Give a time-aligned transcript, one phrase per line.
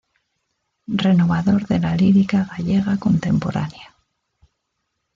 [1.03, 3.95] Renovador de la lírica gallega contemporánea.